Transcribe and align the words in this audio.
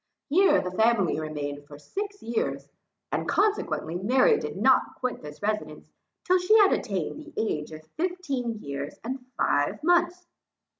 Here 0.29 0.59
the 0.63 0.71
family 0.71 1.19
remained 1.19 1.67
for 1.67 1.77
six 1.77 2.23
years, 2.23 2.67
and 3.11 3.29
consequently, 3.29 3.99
Mary 3.99 4.39
did 4.39 4.57
not 4.57 4.95
quit 4.95 5.21
this 5.21 5.43
residence, 5.43 5.85
till 6.23 6.39
she 6.39 6.57
had 6.57 6.73
attained 6.73 7.19
the 7.21 7.33
age 7.37 7.71
of 7.71 7.85
fifteen 7.97 8.55
years 8.63 8.97
and 9.03 9.23
five 9.37 9.83
months. 9.83 10.25